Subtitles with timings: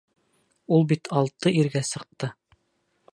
[0.77, 2.31] Ул бит алты иргә сыҡты!